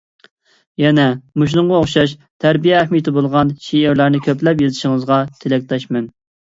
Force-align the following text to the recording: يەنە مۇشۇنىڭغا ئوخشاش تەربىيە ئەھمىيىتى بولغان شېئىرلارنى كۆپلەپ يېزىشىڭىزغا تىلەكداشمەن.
يەنە 0.83 1.05
مۇشۇنىڭغا 1.41 1.75
ئوخشاش 1.81 2.15
تەربىيە 2.47 2.81
ئەھمىيىتى 2.81 3.15
بولغان 3.19 3.55
شېئىرلارنى 3.69 4.27
كۆپلەپ 4.31 4.67
يېزىشىڭىزغا 4.69 5.25
تىلەكداشمەن. 5.43 6.15